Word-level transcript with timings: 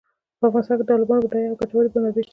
په 0.39 0.45
افغانستان 0.49 0.75
کې 0.77 0.81
د 0.81 0.87
تالابونو 0.89 1.21
بډایه 1.25 1.49
او 1.51 1.59
ګټورې 1.61 1.89
منابع 1.93 2.21
شته. 2.25 2.29